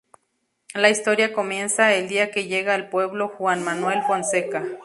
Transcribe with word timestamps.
La 0.73 0.89
historia 0.89 1.31
comienza 1.31 1.93
el 1.93 2.07
día 2.07 2.31
que 2.31 2.47
llega 2.47 2.73
al 2.73 2.89
pueblo 2.89 3.27
Juan 3.27 3.61
Manuel 3.63 4.01
Fonseca. 4.07 4.65